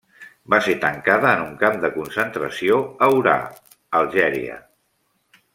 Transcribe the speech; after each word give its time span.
Va 0.53 0.59
ser 0.67 0.73
tancada 0.85 1.33
en 1.33 1.43
un 1.43 1.51
camp 1.59 1.77
de 1.83 1.91
concentració 1.99 2.81
a 3.09 3.13
Orà, 3.21 3.39
Algèria. 4.01 4.61